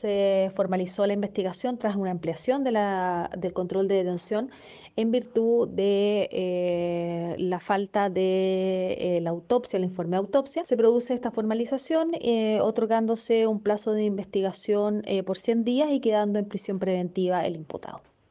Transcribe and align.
Se 0.00 0.50
formalizó 0.54 1.06
la 1.06 1.12
investigación 1.12 1.76
tras 1.76 1.94
una 1.94 2.10
ampliación 2.10 2.64
de 2.64 2.70
la, 2.72 3.30
del 3.36 3.52
control 3.52 3.86
de 3.86 3.96
detención 3.96 4.50
en 4.96 5.10
virtud 5.10 5.68
de 5.68 6.26
eh, 6.32 7.36
la 7.38 7.60
falta 7.60 8.08
de 8.08 8.96
eh, 8.98 9.20
la 9.20 9.28
autopsia, 9.28 9.76
el 9.76 9.84
informe 9.84 10.12
de 10.12 10.20
autopsia. 10.20 10.64
Se 10.64 10.74
produce 10.78 11.12
esta 11.12 11.30
formalización 11.30 12.12
eh, 12.14 12.60
otorgándose 12.62 13.46
un 13.46 13.60
plazo 13.60 13.92
de 13.92 14.04
investigación 14.04 15.02
eh, 15.04 15.22
por 15.22 15.36
100 15.36 15.64
días 15.64 15.90
y 15.90 16.00
quedando 16.00 16.38
en 16.38 16.46
prisión 16.48 16.78
preventiva 16.78 17.44
el 17.44 17.56
imputado. 17.56 18.00